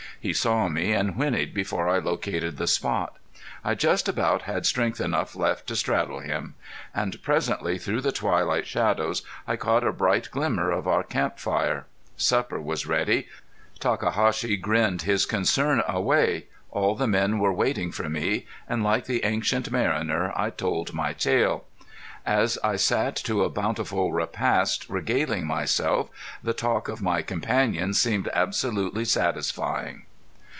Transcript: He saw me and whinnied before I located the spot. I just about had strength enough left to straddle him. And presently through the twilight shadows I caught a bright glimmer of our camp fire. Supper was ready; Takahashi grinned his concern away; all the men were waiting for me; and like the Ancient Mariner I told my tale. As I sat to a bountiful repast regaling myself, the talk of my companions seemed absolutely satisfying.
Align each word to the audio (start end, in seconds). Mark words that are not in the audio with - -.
He 0.19 0.33
saw 0.33 0.69
me 0.69 0.91
and 0.91 1.15
whinnied 1.17 1.51
before 1.51 1.89
I 1.89 1.97
located 1.97 2.57
the 2.57 2.67
spot. 2.67 3.15
I 3.63 3.73
just 3.73 4.07
about 4.07 4.43
had 4.43 4.67
strength 4.67 5.01
enough 5.01 5.35
left 5.35 5.65
to 5.65 5.75
straddle 5.75 6.19
him. 6.19 6.53
And 6.93 7.19
presently 7.23 7.79
through 7.79 8.01
the 8.01 8.11
twilight 8.11 8.67
shadows 8.67 9.23
I 9.47 9.55
caught 9.55 9.83
a 9.83 9.91
bright 9.91 10.29
glimmer 10.29 10.69
of 10.69 10.87
our 10.87 11.01
camp 11.01 11.39
fire. 11.39 11.87
Supper 12.17 12.61
was 12.61 12.85
ready; 12.85 13.29
Takahashi 13.79 14.57
grinned 14.57 15.01
his 15.01 15.25
concern 15.25 15.81
away; 15.87 16.45
all 16.69 16.93
the 16.93 17.07
men 17.07 17.39
were 17.39 17.51
waiting 17.51 17.91
for 17.91 18.07
me; 18.07 18.45
and 18.69 18.83
like 18.83 19.05
the 19.05 19.25
Ancient 19.25 19.71
Mariner 19.71 20.31
I 20.35 20.51
told 20.51 20.93
my 20.93 21.13
tale. 21.13 21.63
As 22.27 22.59
I 22.63 22.75
sat 22.75 23.15
to 23.25 23.43
a 23.43 23.49
bountiful 23.49 24.13
repast 24.13 24.87
regaling 24.87 25.47
myself, 25.47 26.11
the 26.43 26.53
talk 26.53 26.87
of 26.89 27.01
my 27.01 27.23
companions 27.23 27.99
seemed 27.99 28.29
absolutely 28.35 29.05
satisfying. 29.05 30.05